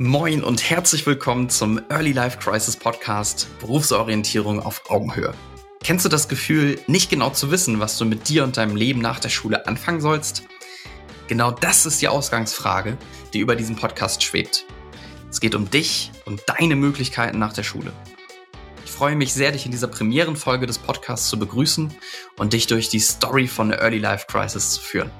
Moin 0.00 0.44
und 0.44 0.70
herzlich 0.70 1.04
willkommen 1.06 1.50
zum 1.50 1.80
Early 1.88 2.12
Life 2.12 2.38
Crisis 2.38 2.76
Podcast 2.76 3.48
Berufsorientierung 3.58 4.62
auf 4.62 4.88
Augenhöhe. 4.92 5.34
Kennst 5.82 6.04
du 6.04 6.08
das 6.08 6.28
Gefühl, 6.28 6.78
nicht 6.86 7.10
genau 7.10 7.30
zu 7.30 7.50
wissen, 7.50 7.80
was 7.80 7.98
du 7.98 8.04
mit 8.04 8.28
dir 8.28 8.44
und 8.44 8.56
deinem 8.58 8.76
Leben 8.76 9.00
nach 9.00 9.18
der 9.18 9.28
Schule 9.28 9.66
anfangen 9.66 10.00
sollst? 10.00 10.44
Genau 11.26 11.50
das 11.50 11.84
ist 11.84 12.00
die 12.00 12.06
Ausgangsfrage, 12.06 12.96
die 13.34 13.40
über 13.40 13.56
diesen 13.56 13.74
Podcast 13.74 14.22
schwebt. 14.22 14.66
Es 15.32 15.40
geht 15.40 15.56
um 15.56 15.68
dich 15.68 16.12
und 16.26 16.44
deine 16.46 16.76
Möglichkeiten 16.76 17.40
nach 17.40 17.52
der 17.52 17.64
Schule. 17.64 17.92
Ich 18.84 18.92
freue 18.92 19.16
mich 19.16 19.34
sehr, 19.34 19.50
dich 19.50 19.66
in 19.66 19.72
dieser 19.72 19.88
Premierenfolge 19.88 20.68
des 20.68 20.78
Podcasts 20.78 21.28
zu 21.28 21.40
begrüßen 21.40 21.92
und 22.36 22.52
dich 22.52 22.68
durch 22.68 22.88
die 22.88 23.00
Story 23.00 23.48
von 23.48 23.70
der 23.70 23.80
Early 23.80 23.98
Life 23.98 24.26
Crisis 24.28 24.74
zu 24.74 24.80
führen. 24.80 25.10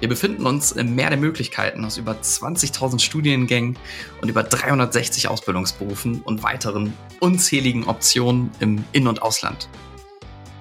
Wir 0.00 0.08
befinden 0.08 0.46
uns 0.46 0.70
im 0.72 0.94
Meer 0.94 1.10
der 1.10 1.18
Möglichkeiten 1.18 1.84
aus 1.84 1.96
über 1.96 2.12
20.000 2.12 3.00
Studiengängen 3.00 3.76
und 4.20 4.28
über 4.28 4.44
360 4.44 5.28
Ausbildungsberufen 5.28 6.22
und 6.22 6.42
weiteren 6.44 6.92
unzähligen 7.18 7.84
Optionen 7.84 8.50
im 8.60 8.84
In- 8.92 9.08
und 9.08 9.22
Ausland. 9.22 9.68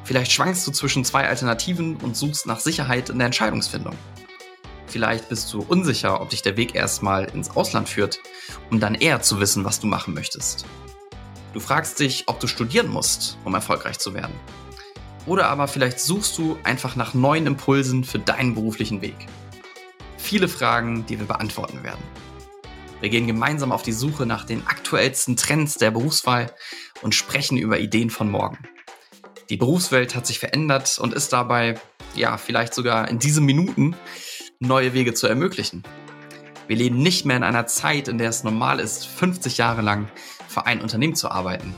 Vielleicht 0.04 0.32
schwankst 0.32 0.66
du 0.66 0.72
zwischen 0.72 1.06
zwei 1.06 1.28
Alternativen 1.28 1.98
und 1.98 2.18
suchst 2.18 2.48
nach 2.48 2.60
Sicherheit 2.60 3.10
in 3.10 3.20
der 3.20 3.28
Entscheidungsfindung. 3.28 3.96
Vielleicht 4.88 5.30
bist 5.30 5.54
du 5.54 5.60
unsicher, 5.60 6.22
ob 6.22 6.30
dich 6.30 6.42
der 6.42 6.58
Weg 6.58 6.74
erstmal 6.74 7.26
ins 7.26 7.52
Ausland 7.52 7.90
führt, 7.90 8.20
um 8.72 8.80
dann 8.80 8.96
eher 8.96 9.22
zu 9.22 9.40
wissen, 9.40 9.66
was 9.66 9.80
du 9.80 9.86
machen 9.86 10.14
möchtest. 10.14 10.66
Du 11.54 11.60
fragst 11.60 12.00
dich, 12.00 12.24
ob 12.28 12.40
du 12.40 12.48
studieren 12.48 12.88
musst, 12.88 13.38
um 13.44 13.54
erfolgreich 13.54 14.00
zu 14.00 14.14
werden. 14.14 14.34
Oder 15.28 15.50
aber 15.50 15.68
vielleicht 15.68 16.00
suchst 16.00 16.38
du 16.38 16.58
einfach 16.64 16.96
nach 16.96 17.14
neuen 17.14 17.48
Impulsen 17.48 18.06
für 18.06 18.18
deinen 18.18 18.56
beruflichen 18.56 19.02
Weg. 19.02 19.16
Viele 20.18 20.48
Fragen, 20.48 21.06
die 21.06 21.20
wir 21.20 21.28
beantworten 21.28 21.84
werden. 21.84 22.02
Wir 23.02 23.10
gehen 23.10 23.28
gemeinsam 23.28 23.72
auf 23.72 23.84
die 23.84 23.92
Suche 23.92 24.26
nach 24.26 24.46
den 24.46 24.66
aktuellsten 24.66 25.36
Trends 25.36 25.76
der 25.76 25.92
Berufswahl 25.92 26.52
und 27.02 27.14
sprechen 27.14 27.58
über 27.58 27.78
Ideen 27.78 28.10
von 28.10 28.32
morgen. 28.32 28.58
Die 29.50 29.58
Berufswelt 29.58 30.16
hat 30.16 30.26
sich 30.26 30.40
verändert 30.40 30.98
und 30.98 31.14
ist 31.14 31.32
dabei, 31.32 31.80
ja, 32.16 32.38
vielleicht 32.38 32.74
sogar 32.74 33.08
in 33.08 33.20
diesen 33.20 33.46
Minuten 33.46 33.96
neue 34.60 34.94
Wege 34.94 35.14
zu 35.14 35.28
ermöglichen. 35.28 35.84
Wir 36.68 36.78
leben 36.78 36.98
nicht 36.98 37.26
mehr 37.26 37.38
in 37.38 37.44
einer 37.44 37.68
Zeit, 37.68 38.08
in 38.08 38.18
der 38.18 38.30
es 38.30 38.44
normal 38.44 38.80
ist, 38.80 39.06
50 39.06 39.58
Jahre 39.58 39.82
lang 39.82 40.10
für 40.48 40.66
ein 40.66 40.82
Unternehmen 40.82 41.16
zu 41.16 41.30
arbeiten. 41.30 41.76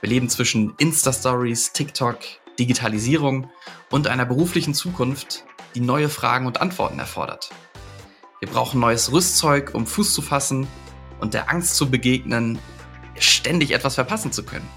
Wir 0.00 0.08
leben 0.08 0.28
zwischen 0.28 0.74
Insta-Stories, 0.78 1.72
TikTok, 1.72 2.18
Digitalisierung 2.58 3.50
und 3.90 4.06
einer 4.06 4.24
beruflichen 4.24 4.74
Zukunft, 4.74 5.44
die 5.74 5.80
neue 5.80 6.08
Fragen 6.08 6.46
und 6.46 6.60
Antworten 6.60 6.98
erfordert. 6.98 7.50
Wir 8.40 8.48
brauchen 8.48 8.80
neues 8.80 9.12
Rüstzeug, 9.12 9.74
um 9.74 9.86
Fuß 9.86 10.14
zu 10.14 10.22
fassen 10.22 10.66
und 11.20 11.34
der 11.34 11.50
Angst 11.50 11.76
zu 11.76 11.90
begegnen, 11.90 12.58
ständig 13.18 13.72
etwas 13.72 13.96
verpassen 13.96 14.32
zu 14.32 14.44
können. 14.44 14.68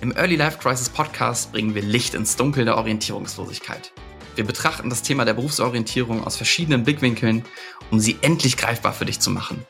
Im 0.00 0.16
Early 0.16 0.36
Life 0.36 0.58
Crisis 0.58 0.88
Podcast 0.88 1.52
bringen 1.52 1.74
wir 1.74 1.82
Licht 1.82 2.14
ins 2.14 2.36
Dunkel 2.36 2.64
der 2.64 2.76
Orientierungslosigkeit. 2.76 3.92
Wir 4.36 4.44
betrachten 4.44 4.88
das 4.88 5.02
Thema 5.02 5.24
der 5.24 5.34
Berufsorientierung 5.34 6.24
aus 6.24 6.36
verschiedenen 6.36 6.84
Blickwinkeln, 6.84 7.44
um 7.90 8.00
sie 8.00 8.16
endlich 8.22 8.56
greifbar 8.56 8.92
für 8.92 9.04
dich 9.04 9.20
zu 9.20 9.30
machen. 9.30 9.66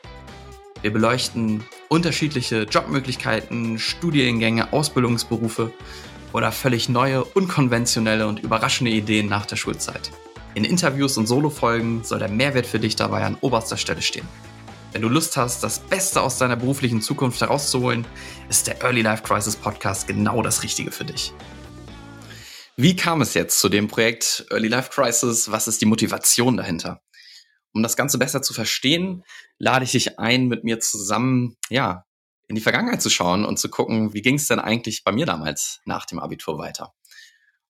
Wir 0.81 0.91
beleuchten 0.91 1.63
unterschiedliche 1.89 2.63
Jobmöglichkeiten, 2.63 3.77
Studiengänge, 3.77 4.71
Ausbildungsberufe 4.73 5.73
oder 6.33 6.51
völlig 6.51 6.89
neue, 6.89 7.23
unkonventionelle 7.23 8.27
und 8.27 8.39
überraschende 8.39 8.91
Ideen 8.91 9.27
nach 9.27 9.45
der 9.45 9.55
Schulzeit. 9.55 10.11
In 10.53 10.63
Interviews 10.65 11.17
und 11.17 11.27
Solofolgen 11.27 12.03
soll 12.03 12.19
der 12.19 12.29
Mehrwert 12.29 12.65
für 12.65 12.79
dich 12.79 12.95
dabei 12.95 13.23
an 13.23 13.37
oberster 13.41 13.77
Stelle 13.77 14.01
stehen. 14.01 14.27
Wenn 14.91 15.01
du 15.01 15.07
Lust 15.07 15.37
hast, 15.37 15.63
das 15.63 15.79
Beste 15.79 16.21
aus 16.21 16.37
deiner 16.37 16.57
beruflichen 16.57 17.01
Zukunft 17.01 17.39
herauszuholen, 17.39 18.05
ist 18.49 18.67
der 18.67 18.81
Early 18.81 19.01
Life 19.01 19.23
Crisis 19.23 19.55
Podcast 19.55 20.07
genau 20.07 20.41
das 20.41 20.63
Richtige 20.63 20.91
für 20.91 21.05
dich. 21.05 21.33
Wie 22.75 22.95
kam 22.95 23.21
es 23.21 23.33
jetzt 23.33 23.59
zu 23.59 23.69
dem 23.69 23.87
Projekt 23.87 24.45
Early 24.49 24.67
Life 24.67 24.89
Crisis? 24.89 25.49
Was 25.51 25.67
ist 25.69 25.81
die 25.81 25.85
Motivation 25.85 26.57
dahinter? 26.57 27.01
Um 27.73 27.83
das 27.83 27.95
Ganze 27.95 28.17
besser 28.17 28.41
zu 28.41 28.53
verstehen, 28.53 29.23
lade 29.57 29.85
ich 29.85 29.91
dich 29.91 30.19
ein, 30.19 30.47
mit 30.47 30.65
mir 30.65 30.81
zusammen, 30.81 31.55
ja, 31.69 32.03
in 32.51 32.55
die 32.55 32.61
Vergangenheit 32.61 33.01
zu 33.01 33.09
schauen 33.09 33.45
und 33.45 33.59
zu 33.59 33.69
gucken, 33.69 34.13
wie 34.13 34.21
ging 34.21 34.35
es 34.35 34.49
denn 34.49 34.59
eigentlich 34.59 35.05
bei 35.05 35.13
mir 35.13 35.25
damals 35.25 35.79
nach 35.85 36.05
dem 36.05 36.19
Abitur 36.19 36.57
weiter. 36.57 36.93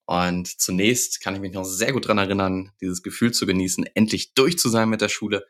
Und 0.06 0.48
zunächst 0.60 1.22
kann 1.22 1.36
ich 1.36 1.40
mich 1.40 1.54
noch 1.54 1.66
sehr 1.66 1.94
gut 1.94 2.08
dran 2.08 2.18
erinnern, 2.18 2.72
dieses 2.82 3.04
Gefühl 3.04 3.32
zu 3.32 3.46
genießen, 3.46 3.86
endlich 3.94 4.34
durch 4.34 4.58
zu 4.58 4.70
sein 4.70 4.90
mit 4.90 5.02
der 5.02 5.08
Schule, 5.10 5.46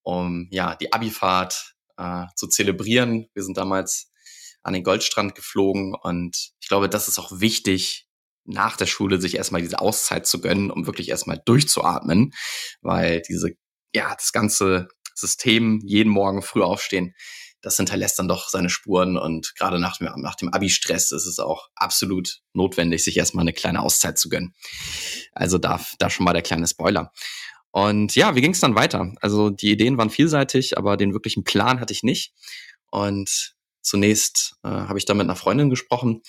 um 0.00 0.48
ja 0.50 0.74
die 0.74 0.90
Abifahrt 0.90 1.74
äh, 1.98 2.24
zu 2.34 2.46
zelebrieren. 2.46 3.28
Wir 3.34 3.42
sind 3.42 3.58
damals 3.58 4.10
an 4.62 4.72
den 4.72 4.84
Goldstrand 4.84 5.34
geflogen 5.34 5.94
und 5.94 6.52
ich 6.58 6.68
glaube, 6.68 6.88
das 6.88 7.08
ist 7.08 7.18
auch 7.18 7.40
wichtig, 7.40 8.08
nach 8.44 8.78
der 8.78 8.86
Schule 8.86 9.20
sich 9.20 9.34
erstmal 9.34 9.60
diese 9.60 9.80
Auszeit 9.80 10.26
zu 10.26 10.40
gönnen, 10.40 10.70
um 10.70 10.86
wirklich 10.86 11.10
erstmal 11.10 11.42
durchzuatmen, 11.44 12.32
weil 12.80 13.20
diese, 13.28 13.50
ja, 13.94 14.14
das 14.14 14.32
ganze 14.32 14.88
System, 15.14 15.82
jeden 15.84 16.08
Morgen 16.08 16.40
früh 16.40 16.62
aufstehen, 16.62 17.14
das 17.62 17.76
hinterlässt 17.76 18.18
dann 18.18 18.28
doch 18.28 18.48
seine 18.48 18.68
Spuren 18.68 19.16
und 19.16 19.54
gerade 19.56 19.78
nach 19.78 19.96
dem, 19.96 20.12
nach 20.16 20.34
dem 20.34 20.52
Abi-Stress 20.52 21.12
ist 21.12 21.26
es 21.26 21.38
auch 21.38 21.68
absolut 21.74 22.40
notwendig, 22.52 23.04
sich 23.04 23.16
erstmal 23.16 23.42
eine 23.42 23.52
kleine 23.52 23.80
Auszeit 23.80 24.18
zu 24.18 24.28
gönnen. 24.28 24.54
Also 25.32 25.58
da, 25.58 25.80
da 25.98 26.10
schon 26.10 26.24
mal 26.24 26.32
der 26.32 26.42
kleine 26.42 26.66
Spoiler. 26.66 27.12
Und 27.70 28.14
ja, 28.14 28.34
wie 28.34 28.42
ging 28.42 28.52
es 28.52 28.60
dann 28.60 28.74
weiter? 28.74 29.12
Also 29.20 29.48
die 29.48 29.70
Ideen 29.70 29.96
waren 29.96 30.10
vielseitig, 30.10 30.76
aber 30.76 30.96
den 30.96 31.14
wirklichen 31.14 31.44
Plan 31.44 31.80
hatte 31.80 31.92
ich 31.92 32.02
nicht. 32.02 32.34
Und 32.90 33.54
zunächst 33.80 34.56
äh, 34.62 34.68
habe 34.68 34.98
ich 34.98 35.06
da 35.06 35.14
mit 35.14 35.24
einer 35.24 35.36
Freundin 35.36 35.70
gesprochen. 35.70 36.22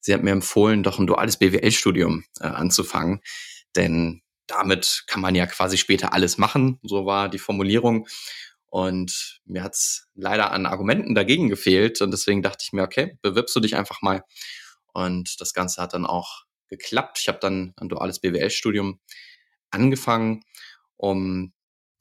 Sie 0.00 0.14
hat 0.14 0.22
mir 0.22 0.30
empfohlen, 0.30 0.82
doch 0.82 0.98
ein 0.98 1.06
duales 1.06 1.36
BWL-Studium 1.36 2.24
äh, 2.40 2.46
anzufangen, 2.46 3.20
denn 3.74 4.22
damit 4.46 5.04
kann 5.08 5.20
man 5.20 5.34
ja 5.34 5.46
quasi 5.46 5.76
später 5.76 6.12
alles 6.12 6.38
machen. 6.38 6.78
So 6.82 7.04
war 7.04 7.28
die 7.28 7.38
Formulierung. 7.38 8.06
Und 8.68 9.40
mir 9.44 9.62
hat's 9.62 10.08
leider 10.14 10.50
an 10.50 10.66
Argumenten 10.66 11.14
dagegen 11.14 11.48
gefehlt. 11.48 12.00
Und 12.02 12.10
deswegen 12.10 12.42
dachte 12.42 12.64
ich 12.64 12.72
mir, 12.72 12.82
okay, 12.82 13.18
bewirbst 13.22 13.54
du 13.56 13.60
dich 13.60 13.76
einfach 13.76 14.02
mal. 14.02 14.22
Und 14.92 15.40
das 15.40 15.52
Ganze 15.52 15.80
hat 15.80 15.94
dann 15.94 16.06
auch 16.06 16.44
geklappt. 16.68 17.18
Ich 17.20 17.28
habe 17.28 17.38
dann 17.40 17.72
ein 17.76 17.88
duales 17.88 18.20
BWL-Studium 18.20 19.00
angefangen, 19.70 20.42
um 20.96 21.52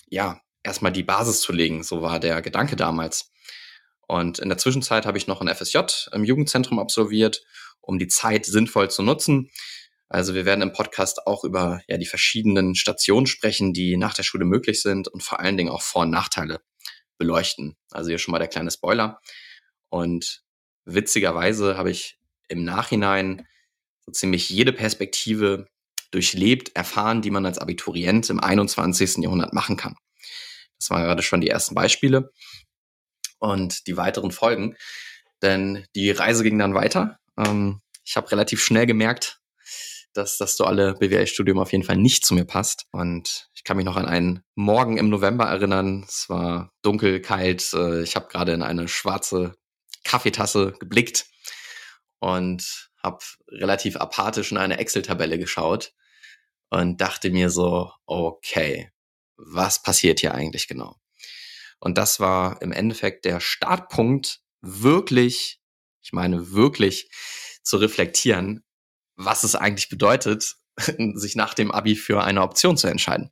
ja 0.10 0.42
erstmal 0.64 0.92
die 0.92 1.04
Basis 1.04 1.42
zu 1.42 1.54
legen. 1.54 1.84
So 1.84 2.02
war 2.02 2.20
der 2.20 2.42
Gedanke 2.42 2.76
damals. 2.76 3.32
Und 4.08 4.40
in 4.40 4.50
der 4.50 4.58
Zwischenzeit 4.58 5.06
habe 5.06 5.18
ich 5.18 5.28
noch 5.28 5.42
ein 5.42 5.54
FSJ 5.54 5.80
im 6.12 6.24
Jugendzentrum 6.24 6.80
absolviert, 6.80 7.44
um 7.82 8.00
die 8.00 8.08
Zeit 8.08 8.46
sinnvoll 8.46 8.90
zu 8.90 9.04
nutzen. 9.04 9.50
Also 10.08 10.36
wir 10.36 10.46
werden 10.46 10.62
im 10.62 10.72
Podcast 10.72 11.26
auch 11.26 11.44
über 11.44 11.82
ja, 11.88 11.98
die 11.98 12.06
verschiedenen 12.06 12.76
Stationen 12.76 13.26
sprechen, 13.26 13.74
die 13.74 13.98
nach 13.98 14.14
der 14.14 14.24
Schule 14.24 14.46
möglich 14.46 14.82
sind 14.82 15.08
und 15.08 15.24
vor 15.24 15.40
allen 15.40 15.58
Dingen 15.58 15.70
auch 15.70 15.82
Vor- 15.82 16.04
und 16.04 16.12
Nachteile 16.12 16.62
beleuchten. 17.18 17.76
Also 17.92 18.10
hier 18.10 18.20
schon 18.20 18.32
mal 18.32 18.40
der 18.40 18.48
kleine 18.48 18.72
Spoiler. 18.72 19.20
Und 19.90 20.44
witzigerweise 20.86 21.78
habe 21.78 21.92
ich 21.92 22.20
im 22.48 22.64
Nachhinein 22.64 23.48
so 24.06 24.12
ziemlich 24.12 24.50
jede 24.50 24.74
Perspektive 24.74 25.68
durchlebt, 26.12 26.76
erfahren, 26.76 27.22
die 27.22 27.32
man 27.32 27.46
als 27.46 27.58
Abiturient 27.58 28.30
im 28.30 28.40
21. 28.40 29.18
Jahrhundert 29.18 29.54
machen 29.54 29.78
kann. 29.78 29.96
Das 30.80 30.90
waren 30.90 31.04
gerade 31.04 31.24
schon 31.24 31.42
die 31.42 31.50
ersten 31.50 31.74
Beispiele 31.74 32.32
und 33.40 33.88
die 33.88 33.98
weiteren 33.98 34.32
Folgen. 34.32 34.76
Denn 35.42 35.86
die 35.96 36.12
Reise 36.12 36.44
ging 36.44 36.60
dann 36.60 36.76
weiter. 36.76 37.20
Ähm, 37.38 37.82
ich 38.04 38.16
habe 38.16 38.32
relativ 38.32 38.64
schnell 38.64 38.86
gemerkt, 38.86 39.35
dass 40.16 40.38
das 40.38 40.56
duale 40.56 40.94
BWL-Studium 40.94 41.60
auf 41.60 41.72
jeden 41.72 41.84
Fall 41.84 41.98
nicht 41.98 42.26
zu 42.26 42.34
mir 42.34 42.46
passt. 42.46 42.86
Und 42.92 43.50
ich 43.54 43.64
kann 43.64 43.78
mich 43.78 43.86
noch 43.86 43.98
an 43.98 44.06
einen 44.06 44.44
Morgen 44.56 44.98
im 44.98 45.10
November 45.10 45.46
erinnern. 45.46 46.06
Es 46.08 46.30
war 46.30 46.72
dunkel, 46.82 47.22
kalt. 47.22 47.74
Äh, 47.74 48.04
ich 48.04 48.16
habe 48.16 48.28
gerade 48.28 48.54
in 48.54 48.64
eine 48.64 48.88
schwarze 48.88 49.56
Kaffeetasse 50.04 50.74
geblickt 50.80 51.26
und 52.20 52.90
habe 53.04 53.20
relativ 53.50 53.98
apathisch 53.98 54.52
in 54.52 54.58
eine 54.58 54.78
Excel-Tabelle 54.78 55.38
geschaut 55.38 55.94
und 56.70 57.02
dachte 57.02 57.30
mir 57.30 57.50
so, 57.50 57.92
okay, 58.06 58.92
was 59.38 59.82
passiert 59.82 60.22
hier 60.22 60.34
eigentlich 60.34 60.68
genau? 60.68 60.96
Und 61.80 61.98
das 61.98 62.20
war 62.20 62.62
im 62.62 62.72
Endeffekt 62.72 63.26
der 63.26 63.40
Startpunkt, 63.40 64.40
wirklich, 64.62 65.60
ich 66.02 66.14
meine 66.14 66.52
wirklich 66.52 67.10
zu 67.62 67.78
reflektieren, 67.78 68.65
was 69.16 69.44
es 69.44 69.56
eigentlich 69.56 69.90
bedeutet, 69.90 70.56
sich 71.16 71.36
nach 71.36 71.54
dem 71.54 71.72
Abi 71.72 71.96
für 71.96 72.24
eine 72.24 72.42
Option 72.42 72.78
zu 72.78 72.88
entscheiden. 72.88 73.32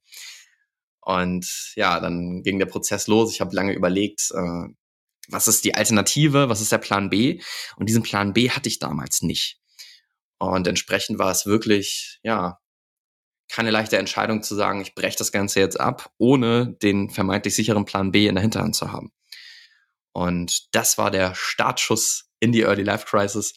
Und 1.01 1.73
ja, 1.75 1.99
dann 1.99 2.43
ging 2.43 2.59
der 2.59 2.65
Prozess 2.65 3.07
los. 3.07 3.33
Ich 3.33 3.41
habe 3.41 3.55
lange 3.55 3.73
überlegt, 3.73 4.31
äh, 4.33 4.67
was 5.27 5.47
ist 5.47 5.63
die 5.65 5.75
Alternative, 5.75 6.49
was 6.49 6.61
ist 6.61 6.71
der 6.71 6.77
Plan 6.77 7.09
B? 7.09 7.41
Und 7.75 7.89
diesen 7.89 8.03
Plan 8.03 8.33
B 8.33 8.49
hatte 8.49 8.69
ich 8.69 8.79
damals 8.79 9.21
nicht. 9.21 9.59
Und 10.37 10.67
entsprechend 10.67 11.19
war 11.19 11.31
es 11.31 11.45
wirklich, 11.45 12.19
ja, 12.23 12.59
keine 13.49 13.71
leichte 13.71 13.97
Entscheidung 13.97 14.41
zu 14.41 14.55
sagen, 14.55 14.81
ich 14.81 14.95
breche 14.95 15.17
das 15.17 15.31
Ganze 15.31 15.59
jetzt 15.59 15.79
ab, 15.79 16.11
ohne 16.17 16.75
den 16.81 17.09
vermeintlich 17.09 17.55
sicheren 17.55 17.85
Plan 17.85 18.11
B 18.11 18.27
in 18.27 18.35
der 18.35 18.41
Hinterhand 18.41 18.75
zu 18.75 18.91
haben. 18.91 19.11
Und 20.11 20.73
das 20.75 20.97
war 20.97 21.11
der 21.11 21.35
Startschuss 21.35 22.29
in 22.39 22.51
die 22.51 22.61
Early 22.61 22.83
Life 22.83 23.05
Crisis, 23.05 23.53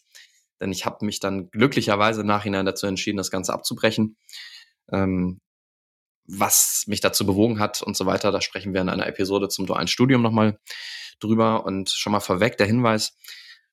denn 0.61 0.73
ich 0.73 0.87
habe 0.87 1.05
mich 1.05 1.21
dann 1.21 1.51
glücklicherweise 1.51 2.23
im 2.23 2.27
Nachhinein 2.27 2.67
dazu 2.67 2.87
entschieden, 2.87 3.17
das 3.17 3.31
Ganze 3.31 3.53
abzubrechen. 3.53 4.17
Ähm, 4.91 5.41
was 6.29 6.85
mich 6.87 7.01
dazu 7.01 7.25
bewogen 7.25 7.61
hat 7.61 7.83
und 7.83 7.97
so 7.97 8.07
weiter, 8.07 8.33
da 8.33 8.41
sprechen 8.41 8.75
wir 8.75 8.81
in 8.81 8.89
einer 8.89 9.07
Episode 9.07 9.49
zum 9.49 9.67
dualen 9.67 9.89
Studium 9.89 10.23
nochmal 10.23 10.59
drüber. 11.21 11.65
Und 11.65 11.91
schon 11.91 12.13
mal 12.13 12.21
vorweg 12.21 12.57
der 12.57 12.67
Hinweis, 12.67 13.17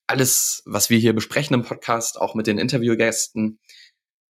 alles, 0.07 0.61
was 0.65 0.89
wir 0.89 0.99
hier 0.99 1.13
besprechen 1.13 1.53
im 1.55 1.63
Podcast, 1.63 2.19
auch 2.19 2.35
mit 2.35 2.47
den 2.47 2.57
Interviewgästen, 2.57 3.59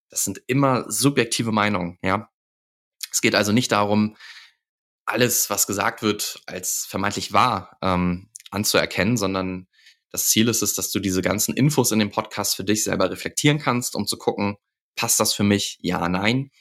das 0.10 0.24
sind 0.24 0.42
immer 0.48 0.90
subjektive 0.90 1.52
Meinungen, 1.52 1.98
ja. 2.04 2.30
Es 3.12 3.22
geht 3.22 3.36
also 3.36 3.52
nicht 3.52 3.72
darum, 3.72 4.16
alles, 5.06 5.50
was 5.50 5.68
gesagt 5.68 6.02
wird, 6.02 6.42
als 6.46 6.86
vermeintlich 6.86 7.34
wahr 7.34 7.78
ähm, 7.82 8.30
anzuerkennen, 8.52 9.18
sondern 9.18 9.68
das 10.14 10.28
Ziel 10.28 10.48
ist 10.48 10.62
es, 10.62 10.76
dass 10.76 10.92
du 10.92 11.00
diese 11.00 11.24
ganzen 11.24 11.56
Infos 11.56 11.92
in 11.92 11.98
dem 11.98 12.12
Podcast 12.12 12.56
für 12.56 12.64
dich 12.64 12.84
selber 12.84 13.10
reflektieren 13.10 13.58
kannst, 13.58 13.96
um 13.96 14.06
zu 14.06 14.18
gucken, 14.18 14.58
passt 14.96 15.20
das 15.20 15.34
für 15.34 15.44
mich? 15.44 15.80
Ja, 15.82 16.08
nein. 16.08 16.52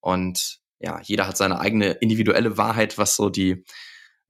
Und 0.00 0.60
ja, 0.78 1.00
jeder 1.02 1.26
hat 1.26 1.36
seine 1.36 1.58
eigene 1.58 1.90
individuelle 1.90 2.56
Wahrheit, 2.56 2.96
was 2.96 3.16
so 3.16 3.30
die 3.30 3.64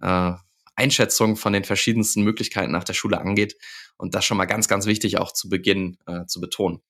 äh, 0.01 0.33
Einschätzung 0.77 1.37
von 1.37 1.53
den 1.53 1.65
verschiedensten 1.65 2.23
Möglichkeiten 2.23 2.73
nach 2.73 2.85
der 2.85 2.95
Schule 2.95 3.21
angeht. 3.21 3.55
Und 3.99 4.15
das 4.15 4.25
schon 4.25 4.39
mal 4.39 4.47
ganz, 4.47 4.67
ganz 4.67 4.87
wichtig 4.87 5.19
auch 5.19 5.33
zu 5.33 5.51
Beginn 5.51 5.99
äh, 6.07 6.25
zu 6.25 6.41
betonen. 6.41 6.81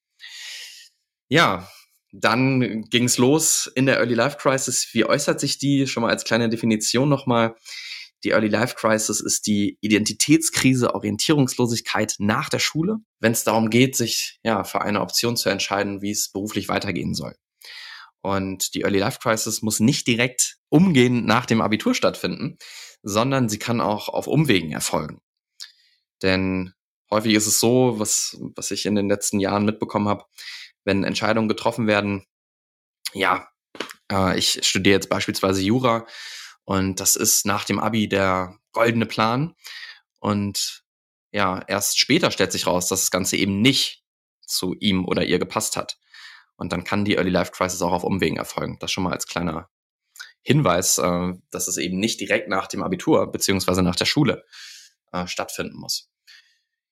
Ja, 1.29 1.69
dann 2.13 2.85
ging 2.85 3.05
es 3.07 3.19
los 3.19 3.69
in 3.75 3.87
der 3.87 3.97
Early 3.97 4.15
Life 4.15 4.37
Crisis. 4.39 4.89
Wie 4.93 5.05
äußert 5.05 5.41
sich 5.41 5.59
die? 5.59 5.89
Schon 5.89 6.05
mal 6.05 6.11
als 6.11 6.23
kleine 6.23 6.49
Definition 6.49 7.09
nochmal. 7.09 7.57
Die 8.25 8.31
Early 8.31 8.49
Life 8.49 8.75
Crisis 8.77 9.21
ist 9.21 9.47
die 9.47 9.77
Identitätskrise, 9.83 10.95
Orientierungslosigkeit 10.95 12.15
nach 12.19 12.49
der 12.49 12.59
Schule, 12.59 12.97
wenn 13.21 13.33
es 13.33 13.45
darum 13.45 13.69
geht, 13.69 13.97
sich 13.97 14.41
ja 14.43 14.65
für 14.65 14.81
eine 14.81 15.03
Option 15.03 15.37
zu 15.37 15.51
entscheiden, 15.51 16.01
wie 16.01 16.11
es 16.11 16.33
beruflich 16.33 16.69
weitergehen 16.69 17.15
soll. 17.15 17.37
Und 18.23 18.75
die 18.75 18.81
Early 18.81 18.99
Life 18.99 19.19
Crisis 19.21 19.61
muss 19.61 19.79
nicht 19.79 20.07
direkt 20.07 20.57
umgehend 20.71 21.27
nach 21.27 21.45
dem 21.45 21.61
Abitur 21.61 21.95
stattfinden, 21.95 22.57
sondern 23.03 23.51
sie 23.51 23.59
kann 23.59 23.83
auch 23.83 24.09
auf 24.09 24.27
Umwegen 24.27 24.73
erfolgen. 24.73 25.21
Denn 26.23 26.73
häufig 27.11 27.35
ist 27.35 27.47
es 27.47 27.61
so, 27.61 27.99
was, 27.99 28.39
was 28.57 28.71
ich 28.71 28.87
in 28.87 28.95
den 28.95 29.11
letzten 29.11 29.39
Jahren 29.41 29.67
mitbekommen 29.67 30.09
habe, 30.09 30.25
wenn 30.85 31.05
Entscheidungen 31.05 31.49
getroffen 31.49 31.87
werden, 31.87 32.25
ja, 33.13 33.47
äh, 34.11 34.39
ich 34.39 34.67
studiere 34.67 34.95
jetzt 34.95 35.11
beispielsweise 35.11 35.61
Jura 35.61 36.07
und 36.65 37.01
das 37.01 37.17
ist 37.17 37.47
nach 37.47 37.65
dem 37.65 37.79
Abi 37.79 38.09
der 38.09 38.59
goldene 38.73 39.07
Plan. 39.07 39.55
Und 40.21 40.83
ja, 41.31 41.63
erst 41.67 41.99
später 41.99 42.31
stellt 42.31 42.53
sich 42.53 42.67
raus, 42.67 42.89
dass 42.89 43.01
das 43.01 43.11
Ganze 43.11 43.37
eben 43.37 43.61
nicht 43.61 44.03
zu 44.47 44.75
ihm 44.75 45.05
oder 45.05 45.25
ihr 45.25 45.39
gepasst 45.39 45.77
hat. 45.77 45.99
Und 46.57 46.73
dann 46.73 46.85
kann 46.85 47.05
die 47.05 47.17
Early 47.17 47.31
Life 47.31 47.53
Crisis 47.53 47.83
auch 47.83 47.93
auf 47.93 48.05
Umwegen 48.05 48.37
erfolgen. 48.37 48.79
Das 48.81 48.93
schon 48.93 49.05
mal 49.05 49.13
als 49.13 49.27
kleiner 49.27 49.69
Hinweis, 50.43 50.99
äh, 50.99 51.33
dass 51.51 51.69
es 51.69 51.77
eben 51.77 51.99
nicht 51.99 52.21
direkt 52.21 52.49
nach 52.49 52.69
dem 52.69 52.83
Abitur 52.83 53.31
beziehungsweise 53.31 53.83
nach 53.83 53.97
der 53.97 54.05
Schule 54.05 54.45
äh, 55.13 55.27
stattfinden 55.27 55.77
muss. 55.77 56.11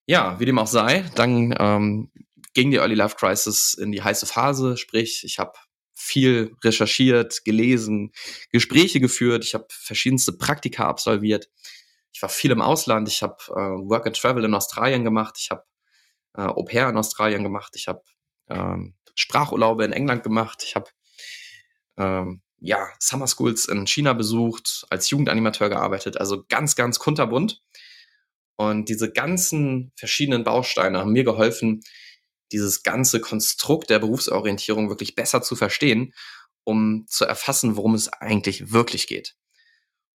Ja, 0.07 0.41
wie 0.41 0.47
dem 0.47 0.59
auch 0.59 0.67
sei, 0.67 1.09
dann 1.15 1.55
ähm, 1.59 2.11
ging 2.55 2.71
die 2.71 2.79
Early 2.79 2.95
Life 2.95 3.17
Crisis 3.17 3.75
in 3.75 3.93
die 3.93 4.03
heiße 4.03 4.27
Phase, 4.27 4.77
sprich, 4.77 5.23
ich 5.25 5.39
habe 5.39 5.53
viel 6.03 6.57
recherchiert, 6.65 7.45
gelesen, 7.45 8.13
Gespräche 8.51 9.01
geführt, 9.01 9.45
ich 9.45 9.55
habe 9.55 9.67
verschiedenste 9.71 10.33
Praktika 10.33 10.89
absolviert. 10.89 11.49
Ich 12.13 12.21
war 12.21 12.29
viel 12.29 12.51
im 12.51 12.61
Ausland, 12.61 13.09
ich 13.09 13.23
habe 13.23 13.37
äh, 13.49 13.89
Work 13.89 14.07
and 14.07 14.17
Travel 14.17 14.45
in 14.45 14.55
Australien 14.55 15.05
gemacht, 15.05 15.37
ich 15.39 15.51
habe 15.51 15.63
äh, 16.37 16.43
Au 16.43 16.65
pair 16.65 16.89
in 16.89 16.97
Australien 16.97 17.45
gemacht, 17.45 17.75
ich 17.77 17.87
habe 17.87 18.03
ähm, 18.49 18.95
Sprachurlaube 19.15 19.85
in 19.85 19.93
England 19.93 20.25
gemacht, 20.25 20.63
ich 20.65 20.75
habe 20.75 20.91
ähm, 21.97 22.43
ja 22.59 22.89
Summer 22.99 23.29
Schools 23.29 23.67
in 23.67 23.87
China 23.87 24.13
besucht, 24.13 24.85
als 24.91 25.09
Jugendanimateur 25.09 25.69
gearbeitet, 25.69 26.19
also 26.19 26.45
ganz, 26.49 26.75
ganz 26.75 26.99
kunterbunt. 26.99 27.63
Und 28.57 28.89
diese 28.89 29.11
ganzen 29.11 29.93
verschiedenen 29.97 30.45
Bausteine 30.45 30.99
haben 30.99 31.13
mir 31.13 31.25
geholfen, 31.25 31.81
dieses 32.53 32.83
ganze 32.83 33.21
Konstrukt 33.21 33.91
der 33.91 33.99
Berufsorientierung 33.99 34.89
wirklich 34.89 35.15
besser 35.15 35.43
zu 35.43 35.57
verstehen, 35.57 36.15
um 36.65 37.07
zu 37.09 37.25
erfassen, 37.25 37.77
worum 37.77 37.95
es 37.95 38.09
eigentlich 38.09 38.73
wirklich 38.73 39.07
geht. 39.07 39.35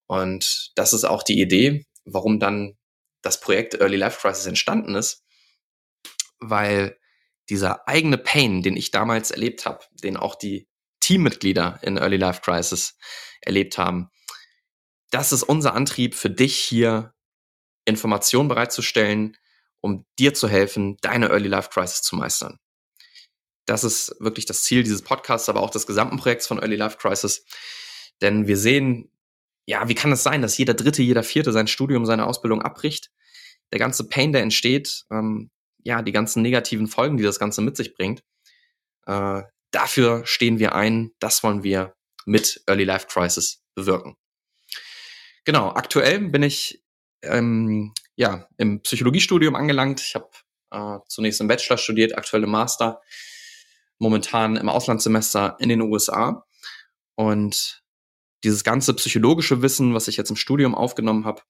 Und 0.08 0.72
das 0.76 0.94
ist 0.94 1.04
auch 1.04 1.24
die 1.24 1.42
Idee, 1.42 1.86
warum 2.06 2.40
dann 2.40 2.78
das 3.22 3.42
Projekt 3.42 3.76
Early 3.76 3.98
Life 3.98 4.20
Crisis 4.22 4.46
entstanden 4.46 4.96
ist, 4.96 5.24
weil 6.40 6.98
dieser 7.50 7.88
eigene 7.88 8.18
Pain, 8.18 8.62
den 8.62 8.78
ich 8.78 8.92
damals 8.92 9.32
erlebt 9.32 9.66
habe, 9.66 9.84
den 9.92 10.18
auch 10.18 10.36
die 10.36 10.68
Teammitglieder 11.00 11.80
in 11.82 11.98
Early 11.98 12.18
Life 12.18 12.42
Crisis 12.42 12.98
erlebt 13.42 13.78
haben, 13.78 14.10
das 15.10 15.32
ist 15.32 15.44
unser 15.44 15.74
Antrieb 15.74 16.16
für 16.16 16.30
dich 16.30 16.58
hier 16.58 17.14
Informationen 17.86 18.50
bereitzustellen, 18.50 19.38
um 19.82 20.06
dir 20.20 20.34
zu 20.34 20.48
helfen, 20.48 20.98
deine 21.02 21.30
Early 21.30 21.48
Life 21.48 21.70
Crisis 21.70 22.02
zu 22.02 22.16
meistern. 22.16 22.60
Das 23.66 23.84
ist 23.84 24.16
wirklich 24.20 24.46
das 24.46 24.64
Ziel 24.64 24.84
dieses 24.84 25.02
Podcasts, 25.02 25.50
aber 25.50 25.62
auch 25.62 25.70
des 25.70 25.86
gesamten 25.86 26.18
Projekts 26.18 26.48
von 26.48 26.60
Early 26.60 26.78
Life 26.78 26.98
Crisis. 26.98 27.46
Denn 28.22 28.48
wir 28.48 28.58
sehen, 28.58 29.12
ja, 29.66 29.88
wie 29.90 29.96
kann 29.96 30.12
es 30.12 30.24
sein, 30.24 30.42
dass 30.42 30.58
jeder 30.58 30.74
Dritte, 30.74 31.04
jeder 31.04 31.24
Vierte 31.24 31.52
sein 31.52 31.68
Studium, 31.68 32.06
seine 32.06 32.26
Ausbildung 32.26 32.62
abbricht? 32.62 33.12
Der 33.72 33.80
ganze 33.80 34.08
Pain, 34.08 34.32
der 34.32 34.42
entsteht, 34.42 35.06
ähm, 35.12 35.52
ja, 35.84 36.02
die 36.02 36.14
ganzen 36.14 36.42
negativen 36.42 36.88
Folgen, 36.88 37.18
die 37.18 37.24
das 37.24 37.40
Ganze 37.40 37.62
mit 37.62 37.76
sich 37.76 37.94
bringt. 37.94 38.24
Äh, 39.06 39.44
dafür 39.72 40.26
stehen 40.26 40.60
wir 40.60 40.74
ein. 40.74 41.12
Das 41.20 41.44
wollen 41.44 41.64
wir 41.64 41.94
mit 42.26 42.64
Early 42.68 42.86
Life 42.86 43.08
Crisis 43.08 43.64
bewirken. 43.76 44.16
Genau, 45.44 45.70
aktuell 45.70 46.20
bin 46.20 46.44
ich 46.44 46.84
ähm, 47.22 47.94
ja, 48.18 48.48
im 48.58 48.82
Psychologiestudium 48.82 49.56
angelangt. 49.56 50.02
Ich 50.02 50.16
habe 50.16 50.30
äh, 50.72 51.00
zunächst 51.08 51.40
im 51.40 51.48
Bachelor 51.48 51.78
studiert, 51.78 52.18
aktuell 52.18 52.44
im 52.44 52.50
Master, 52.50 53.02
momentan 54.00 54.58
im 54.58 54.68
Auslandssemester 54.68 55.56
in 55.60 55.70
den 55.70 55.82
USA. 55.82 56.46
Und 57.16 57.84
dieses 58.44 58.64
ganze 58.64 58.94
psychologische 58.96 59.62
Wissen, 59.62 59.94
was 59.94 60.08
ich 60.08 60.18
jetzt 60.18 60.32
im 60.32 60.36
Studium 60.36 60.76
aufgenommen 60.76 61.26
habe, 61.26 61.44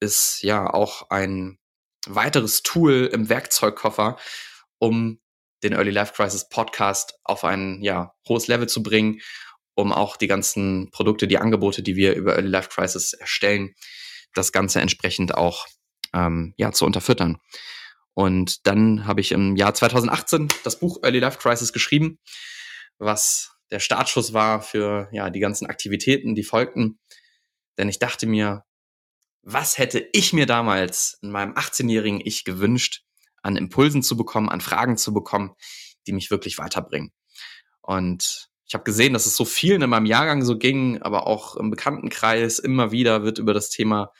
ist 0.00 0.42
ja 0.42 0.72
auch 0.72 1.10
ein 1.10 1.58
weiteres 2.06 2.62
Tool 2.62 3.10
im 3.12 3.28
Werkzeugkoffer, 3.28 4.18
um 4.78 5.20
den 5.64 5.72
Early 5.72 5.90
Life 5.90 6.12
Crisis 6.14 6.48
Podcast 6.48 7.18
auf 7.24 7.44
ein 7.44 7.82
ja, 7.82 8.14
hohes 8.28 8.46
Level 8.46 8.68
zu 8.68 8.84
bringen, 8.84 9.20
um 9.74 9.92
auch 9.92 10.16
die 10.16 10.28
ganzen 10.28 10.90
Produkte, 10.92 11.26
die 11.26 11.38
Angebote, 11.38 11.82
die 11.82 11.96
wir 11.96 12.14
über 12.14 12.34
Early 12.34 12.48
Life 12.48 12.68
Crisis 12.68 13.14
erstellen, 13.14 13.74
das 14.34 14.52
Ganze 14.52 14.80
entsprechend 14.80 15.34
auch 15.34 15.66
ähm, 16.14 16.54
ja, 16.56 16.72
zu 16.72 16.84
unterfüttern. 16.84 17.38
Und 18.14 18.66
dann 18.66 19.06
habe 19.06 19.20
ich 19.20 19.32
im 19.32 19.56
Jahr 19.56 19.74
2018 19.74 20.48
das 20.64 20.80
Buch 20.80 20.98
Early 21.02 21.20
Life 21.20 21.38
Crisis 21.38 21.72
geschrieben, 21.72 22.18
was 22.98 23.52
der 23.70 23.80
Startschuss 23.80 24.32
war 24.32 24.60
für 24.60 25.08
ja, 25.12 25.30
die 25.30 25.40
ganzen 25.40 25.66
Aktivitäten, 25.66 26.34
die 26.34 26.42
folgten. 26.42 26.98
Denn 27.76 27.88
ich 27.88 27.98
dachte 27.98 28.26
mir, 28.26 28.64
was 29.42 29.78
hätte 29.78 30.08
ich 30.12 30.32
mir 30.32 30.46
damals 30.46 31.18
in 31.22 31.30
meinem 31.30 31.54
18-jährigen 31.54 32.20
Ich 32.24 32.44
gewünscht, 32.44 33.04
an 33.42 33.56
Impulsen 33.56 34.02
zu 34.02 34.16
bekommen, 34.16 34.48
an 34.48 34.60
Fragen 34.60 34.96
zu 34.96 35.14
bekommen, 35.14 35.54
die 36.06 36.12
mich 36.12 36.30
wirklich 36.30 36.58
weiterbringen. 36.58 37.12
Und 37.82 38.48
ich 38.66 38.74
habe 38.74 38.84
gesehen, 38.84 39.12
dass 39.14 39.26
es 39.26 39.36
so 39.36 39.44
vielen 39.44 39.80
in 39.80 39.90
meinem 39.90 40.06
Jahrgang 40.06 40.44
so 40.44 40.58
ging, 40.58 41.00
aber 41.00 41.26
auch 41.26 41.56
im 41.56 41.70
Bekanntenkreis 41.70 42.58
immer 42.58 42.90
wieder 42.90 43.22
wird 43.22 43.38
über 43.38 43.54
das 43.54 43.70
Thema 43.70 44.12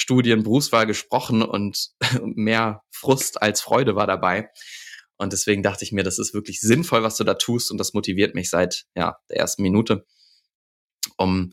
Studien, 0.00 0.42
Berufswahl 0.42 0.86
gesprochen 0.86 1.42
und 1.42 1.90
mehr 2.22 2.82
Frust 2.90 3.42
als 3.42 3.60
Freude 3.60 3.96
war 3.96 4.06
dabei. 4.06 4.48
Und 5.18 5.34
deswegen 5.34 5.62
dachte 5.62 5.84
ich 5.84 5.92
mir, 5.92 6.02
das 6.02 6.18
ist 6.18 6.32
wirklich 6.32 6.60
sinnvoll, 6.60 7.02
was 7.02 7.16
du 7.16 7.24
da 7.24 7.34
tust 7.34 7.70
und 7.70 7.76
das 7.76 7.92
motiviert 7.92 8.34
mich 8.34 8.48
seit 8.48 8.86
ja, 8.94 9.18
der 9.28 9.36
ersten 9.36 9.60
Minute, 9.62 10.06
um 11.18 11.52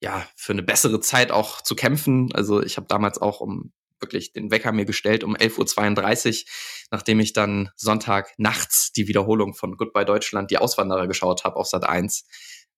ja 0.00 0.26
für 0.34 0.52
eine 0.52 0.64
bessere 0.64 0.98
Zeit 0.98 1.30
auch 1.30 1.60
zu 1.60 1.76
kämpfen. 1.76 2.32
Also 2.32 2.60
ich 2.60 2.76
habe 2.76 2.88
damals 2.88 3.18
auch 3.18 3.40
um 3.40 3.72
wirklich 4.00 4.32
den 4.32 4.50
Wecker 4.50 4.72
mir 4.72 4.86
gestellt 4.86 5.22
um 5.22 5.36
11.32 5.36 6.40
Uhr, 6.40 6.50
nachdem 6.90 7.20
ich 7.20 7.32
dann 7.32 7.70
Sonntag 7.76 8.32
nachts 8.36 8.90
die 8.90 9.06
Wiederholung 9.06 9.54
von 9.54 9.76
Goodbye 9.76 10.04
Deutschland, 10.04 10.50
die 10.50 10.58
Auswanderer 10.58 11.06
geschaut 11.06 11.44
habe 11.44 11.54
auf 11.54 11.68
Sat 11.68 11.84
1. 11.84 12.24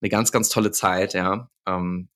Eine 0.03 0.11
ganz, 0.11 0.33
ganz 0.33 0.51
tolle 0.51 0.73
Zeit, 0.73 1.15
ja. 1.15 1.49
Ähm, 1.67 2.11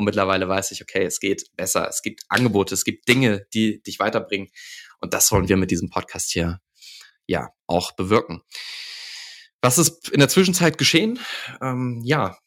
und 0.00 0.06
mittlerweile 0.06 0.48
weiß 0.48 0.70
ich, 0.72 0.80
okay, 0.80 1.04
es 1.04 1.20
geht 1.20 1.54
besser. 1.56 1.86
Es 1.86 2.00
gibt 2.00 2.22
Angebote, 2.30 2.72
es 2.72 2.84
gibt 2.84 3.06
Dinge, 3.06 3.46
die 3.52 3.82
dich 3.82 3.98
weiterbringen. 3.98 4.48
Und 4.98 5.12
das 5.12 5.30
wollen 5.30 5.50
wir 5.50 5.58
mit 5.58 5.70
diesem 5.70 5.90
Podcast 5.90 6.30
hier 6.30 6.58
ja 7.26 7.50
auch 7.66 7.92
bewirken. 7.92 8.40
Was 9.60 9.76
ist 9.76 10.08
in 10.08 10.20
der 10.20 10.30
Zwischenzeit 10.30 10.78
geschehen? 10.78 11.18
Ähm, 11.60 12.00
ja, 12.02 12.38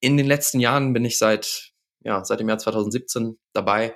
in 0.00 0.16
den 0.16 0.26
letzten 0.26 0.58
Jahren 0.58 0.94
bin 0.94 1.04
ich 1.04 1.18
seit, 1.18 1.72
ja, 2.00 2.24
seit 2.24 2.40
dem 2.40 2.48
Jahr 2.48 2.58
2017 2.58 3.38
dabei, 3.52 3.94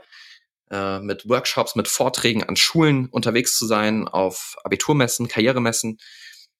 äh, 0.70 1.00
mit 1.00 1.26
Workshops, 1.26 1.74
mit 1.74 1.88
Vorträgen 1.88 2.44
an 2.44 2.56
Schulen 2.56 3.08
unterwegs 3.08 3.56
zu 3.56 3.64
sein, 3.64 4.08
auf 4.08 4.56
Abiturmessen, 4.62 5.26
Karrieremessen 5.26 5.96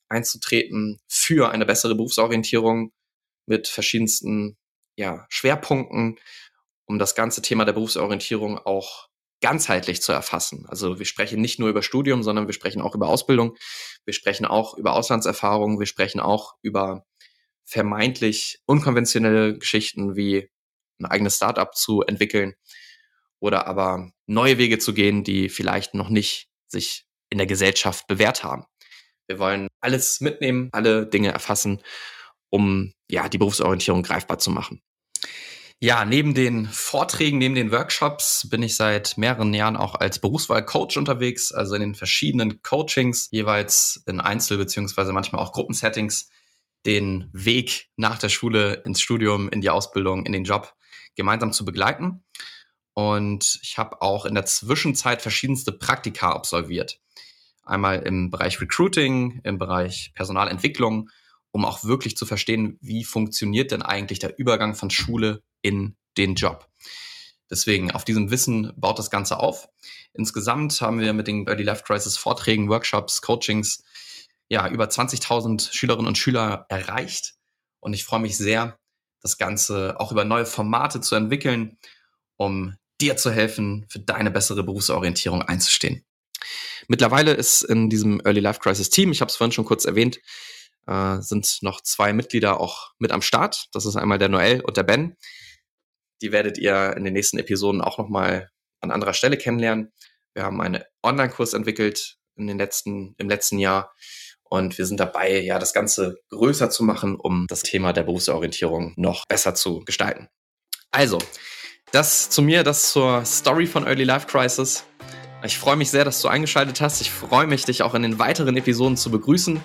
einzutreten 0.09 1.01
für 1.07 1.51
eine 1.51 1.67
bessere 1.67 1.95
Berufsorientierung 1.95 2.93
mit 3.45 3.69
verschiedensten 3.69 4.57
ja, 4.97 5.27
Schwerpunkten, 5.29 6.19
um 6.87 6.99
das 6.99 7.15
ganze 7.15 7.43
Thema 7.43 7.65
der 7.65 7.73
Berufsorientierung 7.73 8.59
auch 8.59 9.09
ganzheitlich 9.41 10.01
zu 10.03 10.13
erfassen. 10.13 10.65
Also 10.69 10.99
wir 10.99 11.07
sprechen 11.07 11.41
nicht 11.41 11.59
nur 11.59 11.69
über 11.69 11.83
Studium, 11.83 12.23
sondern 12.23 12.47
wir 12.47 12.55
sprechen 12.55 12.81
auch 12.81 12.95
über 12.95 13.09
Ausbildung, 13.09 13.57
wir 14.05 14.15
sprechen 14.15 14.47
auch 14.47 14.75
über 14.79 14.95
Auslandserfahrungen, 14.95 15.79
wir 15.79 15.87
sprechen 15.87 16.21
auch 16.21 16.55
über 16.63 17.05
vermeintlich 17.65 18.61
unkonventionelle 18.67 19.59
Geschichten 19.59 20.17
wie 20.17 20.49
ein 20.99 21.07
eigenes 21.07 21.37
Startup 21.37 21.75
zu 21.75 22.03
entwickeln 22.03 22.55
oder 23.41 23.67
aber 23.67 24.11
neue 24.27 24.59
Wege 24.59 24.79
zu 24.79 24.95
gehen, 24.95 25.25
die 25.25 25.49
vielleicht 25.49 25.95
noch 25.95 26.09
nicht 26.09 26.49
sich 26.67 27.05
in 27.29 27.39
der 27.39 27.47
Gesellschaft 27.47 28.07
bewährt 28.07 28.45
haben. 28.45 28.65
Wir 29.27 29.39
wollen 29.39 29.69
alles 29.81 30.21
mitnehmen, 30.21 30.71
alle 30.73 31.07
Dinge 31.07 31.33
erfassen, 31.33 31.83
um 32.49 32.93
ja 33.11 33.29
die 33.29 33.39
Berufsorientierung 33.39 34.03
greifbar 34.03 34.39
zu 34.39 34.51
machen. 34.51 34.81
Ja, 35.79 36.07
neben 36.07 36.33
den 36.33 36.65
Vorträgen, 36.67 37.37
neben 37.37 37.55
den 37.55 37.71
Workshops 37.71 38.49
bin 38.49 38.63
ich 38.63 38.77
seit 38.77 39.19
mehreren 39.19 39.53
Jahren 39.53 39.77
auch 39.77 39.95
als 39.95 40.19
Berufswahlcoach 40.19 40.97
unterwegs, 40.97 41.53
also 41.53 41.75
in 41.75 41.83
den 41.83 41.95
verschiedenen 41.95 42.63
Coachings, 42.63 43.29
jeweils 43.31 44.03
in 44.07 44.21
Einzel- 44.21 44.57
beziehungsweise 44.57 45.13
manchmal 45.13 45.43
auch 45.43 45.53
Gruppensettings, 45.53 46.31
den 46.87 47.29
Weg 47.35 47.91
nach 47.97 48.19
der 48.19 48.31
Schule 48.31 48.83
ins 48.87 49.03
Studium, 49.03 49.51
in 49.51 49.61
die 49.61 49.69
Ausbildung, 49.69 50.25
in 50.25 50.33
den 50.33 50.45
Job 50.45 50.75
gemeinsam 51.15 51.53
zu 51.53 51.67
begleiten. 51.67 52.25
Und 52.95 53.59
ich 53.63 53.77
habe 53.77 54.01
auch 54.01 54.25
in 54.25 54.35
der 54.35 54.47
Zwischenzeit 54.47 55.21
verschiedenste 55.21 55.73
Praktika 55.73 56.31
absolviert. 56.31 57.01
Einmal 57.65 57.99
im 57.99 58.31
Bereich 58.31 58.63
Recruiting, 58.63 59.43
im 59.45 59.59
Bereich 59.59 60.13
Personalentwicklung, 60.15 61.11
um 61.57 61.65
auch 61.65 61.85
wirklich 61.85 62.19
zu 62.19 62.27
verstehen, 62.27 62.77
wie 62.83 63.03
funktioniert 63.03 63.71
denn 63.71 63.81
eigentlich 63.81 64.19
der 64.19 64.39
Übergang 64.39 64.75
von 64.75 64.91
Schule 64.91 65.43
in 65.63 65.97
den 66.19 66.35
Job. 66.35 66.69
Deswegen, 67.51 67.91
auf 67.91 68.05
diesem 68.05 68.31
Wissen 68.31 68.75
baut 68.77 68.99
das 68.99 69.11
Ganze 69.11 69.39
auf. 69.39 69.67
Insgesamt 70.13 70.79
haben 70.83 71.01
wir 71.01 71.15
mit 71.15 71.29
den 71.29 71.47
Early 71.47 71.63
Life 71.63 71.83
Crisis 71.83 72.19
Vorträgen, 72.19 72.69
Workshops, 72.69 73.23
Coachings 73.23 73.85
ja 74.49 74.69
über 74.69 74.85
20.000 74.85 75.73
Schülerinnen 75.73 76.09
und 76.09 76.19
Schüler 76.19 76.67
erreicht. 76.69 77.37
Und 77.81 77.95
ich 77.95 78.05
freue 78.05 78.21
mich 78.21 78.37
sehr, 78.37 78.79
das 79.23 79.39
Ganze 79.39 79.99
auch 79.99 80.13
über 80.13 80.27
neue 80.27 80.45
Formate 80.45 81.01
zu 81.01 81.15
entwickeln, 81.15 81.79
um 82.37 82.77
dir 83.01 83.17
zu 83.17 83.31
helfen, 83.31 83.87
für 83.89 84.01
deine 84.01 84.31
bessere 84.31 84.63
Berufsorientierung 84.63 85.41
einzustehen. 85.41 86.05
Mittlerweile 86.87 87.33
ist 87.33 87.63
in 87.63 87.89
diesem 87.89 88.21
Early 88.27 88.41
Life 88.41 88.61
Crisis 88.61 88.91
Team, 88.91 89.11
ich 89.11 89.23
habe 89.23 89.31
es 89.31 89.37
vorhin 89.37 89.53
schon 89.53 89.65
kurz 89.65 89.87
erwähnt, 89.87 90.21
äh, 90.87 91.21
sind 91.21 91.59
noch 91.63 91.81
zwei 91.81 92.13
Mitglieder 92.13 92.61
auch 92.61 92.93
mit 92.99 93.13
am 93.13 93.23
Start. 93.23 93.67
Das 93.73 93.87
ist 93.87 93.97
einmal 93.97 94.19
der 94.19 94.29
Noel 94.29 94.61
und 94.63 94.77
der 94.77 94.83
Ben. 94.83 95.17
Die 96.23 96.33
werdet 96.33 96.59
ihr 96.59 96.97
in 96.97 97.05
den 97.05 97.13
nächsten 97.13 97.39
Episoden 97.39 97.81
auch 97.81 97.99
nochmal 97.99 98.51
an 98.81 98.91
anderer 98.91 99.15
Stelle 99.15 99.37
kennenlernen. 99.37 99.93
Wir 100.35 100.45
haben 100.45 100.61
einen 100.61 100.83
Online-Kurs 101.03 101.55
entwickelt 101.55 102.17
in 102.37 102.47
den 102.47 102.59
letzten, 102.59 103.15
im 103.19 103.29
letzten 103.29 103.59
Jahr. 103.59 103.95
Und 104.49 104.79
wir 104.79 104.87
sind 104.87 105.01
dabei, 105.01 105.41
ja, 105.41 105.59
das 105.59 105.73
Ganze 105.73 106.19
größer 106.31 106.71
zu 106.71 106.85
machen, 106.85 107.17
um 107.17 107.47
das 107.49 107.63
Thema 107.63 107.93
der 107.93 108.05
Berufsorientierung 108.05 108.95
noch 108.97 109.25
besser 109.27 109.55
zu 109.55 109.81
gestalten. 109.81 110.29
Also, 110.93 111.19
das 111.91 112.31
zu 112.31 112.43
mir, 112.43 112.63
das 112.63 112.93
zur 112.93 113.25
Story 113.25 113.67
von 113.67 113.87
Early 113.87 114.05
Life 114.05 114.27
Crisis. 114.29 114.85
Ich 115.45 115.59
freue 115.59 115.77
mich 115.77 115.91
sehr, 115.91 116.05
dass 116.05 116.21
du 116.23 116.29
eingeschaltet 116.29 116.81
hast. 116.81 117.01
Ich 117.01 117.11
freue 117.11 117.47
mich, 117.47 117.65
dich 117.65 117.83
auch 117.83 117.95
in 117.95 118.03
den 118.03 118.19
weiteren 118.19 118.57
Episoden 118.57 118.97
zu 118.97 119.11
begrüßen. 119.11 119.63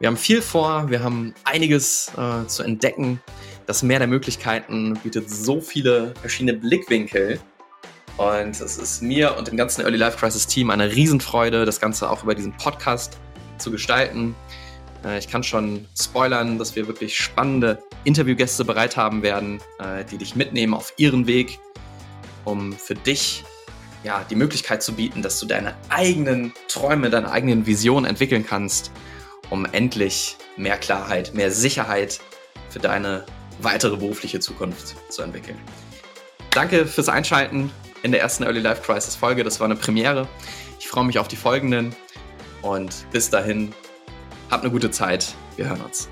Wir 0.00 0.06
haben 0.06 0.16
viel 0.16 0.40
vor, 0.40 0.88
wir 0.88 1.02
haben 1.02 1.34
einiges 1.44 2.10
äh, 2.16 2.46
zu 2.46 2.62
entdecken. 2.62 3.20
Das 3.66 3.82
Meer 3.82 3.98
der 3.98 4.08
Möglichkeiten 4.08 4.98
bietet 5.02 5.28
so 5.28 5.60
viele 5.60 6.14
verschiedene 6.22 6.54
Blickwinkel. 6.54 7.38
Und 8.16 8.58
es 8.58 8.78
ist 8.78 9.02
mir 9.02 9.36
und 9.36 9.48
dem 9.48 9.58
ganzen 9.58 9.82
Early 9.82 9.98
Life 9.98 10.16
Crisis 10.16 10.46
Team 10.46 10.70
eine 10.70 10.90
Riesenfreude, 10.90 11.66
das 11.66 11.80
Ganze 11.80 12.08
auch 12.08 12.24
über 12.24 12.34
diesen 12.34 12.56
Podcast 12.56 13.18
zu 13.58 13.70
gestalten. 13.70 14.34
Äh, 15.04 15.18
ich 15.18 15.28
kann 15.28 15.42
schon 15.42 15.86
spoilern, 15.94 16.56
dass 16.56 16.74
wir 16.76 16.86
wirklich 16.86 17.18
spannende 17.18 17.82
Interviewgäste 18.04 18.64
bereit 18.64 18.96
haben 18.96 19.22
werden, 19.22 19.60
äh, 19.80 20.06
die 20.10 20.16
dich 20.16 20.34
mitnehmen 20.34 20.72
auf 20.72 20.94
ihren 20.96 21.26
Weg, 21.26 21.58
um 22.46 22.72
für 22.72 22.94
dich 22.94 23.44
ja, 24.02 24.24
die 24.30 24.34
Möglichkeit 24.34 24.82
zu 24.82 24.94
bieten, 24.94 25.20
dass 25.20 25.38
du 25.38 25.44
deine 25.44 25.74
eigenen 25.90 26.54
Träume, 26.68 27.10
deine 27.10 27.30
eigenen 27.30 27.66
Visionen 27.66 28.06
entwickeln 28.06 28.46
kannst, 28.48 28.90
um 29.50 29.66
endlich 29.66 30.36
mehr 30.56 30.78
Klarheit, 30.78 31.34
mehr 31.34 31.50
Sicherheit 31.50 32.20
für 32.68 32.78
deine 32.78 33.26
weitere 33.60 33.96
berufliche 33.96 34.40
Zukunft 34.40 34.94
zu 35.12 35.22
entwickeln. 35.22 35.58
Danke 36.50 36.86
fürs 36.86 37.08
Einschalten 37.08 37.70
in 38.02 38.12
der 38.12 38.20
ersten 38.20 38.44
Early 38.44 38.60
Life 38.60 38.82
Crisis 38.82 39.14
Folge. 39.14 39.44
Das 39.44 39.60
war 39.60 39.66
eine 39.66 39.76
Premiere. 39.76 40.28
Ich 40.78 40.88
freue 40.88 41.04
mich 41.04 41.18
auf 41.18 41.28
die 41.28 41.36
folgenden 41.36 41.94
und 42.62 43.06
bis 43.12 43.30
dahin, 43.30 43.72
habt 44.50 44.64
eine 44.64 44.72
gute 44.72 44.90
Zeit. 44.90 45.34
Wir 45.56 45.68
hören 45.68 45.82
uns. 45.82 46.08